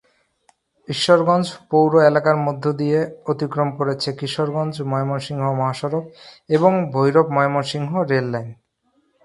[0.87, 2.99] ঈশ্বরগঞ্জ পৌর এলাকার মধ্যদিয়ে
[3.25, 6.05] অতিক্রম করেছে কিশোরগঞ্জ-ময়মনসিংহ মহাসড়ক
[6.49, 8.49] এবং ভৈরব-ময়মনসিংহ রেললাইন।